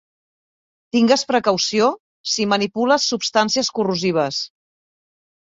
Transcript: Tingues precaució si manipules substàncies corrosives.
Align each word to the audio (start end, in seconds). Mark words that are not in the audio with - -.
Tingues 0.95 1.23
precaució 1.31 1.89
si 2.31 2.47
manipules 2.55 3.07
substàncies 3.13 3.71
corrosives. 3.79 4.43